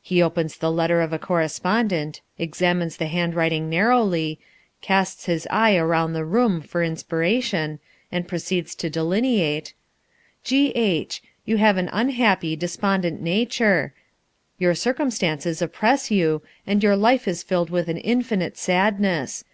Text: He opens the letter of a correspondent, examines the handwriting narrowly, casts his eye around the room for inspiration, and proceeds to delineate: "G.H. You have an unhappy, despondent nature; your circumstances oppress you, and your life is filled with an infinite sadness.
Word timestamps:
He 0.00 0.22
opens 0.22 0.56
the 0.56 0.72
letter 0.72 1.02
of 1.02 1.12
a 1.12 1.18
correspondent, 1.18 2.22
examines 2.38 2.96
the 2.96 3.08
handwriting 3.08 3.68
narrowly, 3.68 4.40
casts 4.80 5.26
his 5.26 5.46
eye 5.50 5.76
around 5.76 6.14
the 6.14 6.24
room 6.24 6.62
for 6.62 6.82
inspiration, 6.82 7.78
and 8.10 8.26
proceeds 8.26 8.74
to 8.76 8.88
delineate: 8.88 9.74
"G.H. 10.44 11.22
You 11.44 11.58
have 11.58 11.76
an 11.76 11.90
unhappy, 11.92 12.56
despondent 12.56 13.20
nature; 13.20 13.92
your 14.58 14.74
circumstances 14.74 15.60
oppress 15.60 16.10
you, 16.10 16.40
and 16.66 16.82
your 16.82 16.96
life 16.96 17.28
is 17.28 17.42
filled 17.42 17.68
with 17.68 17.88
an 17.90 17.98
infinite 17.98 18.56
sadness. 18.56 19.44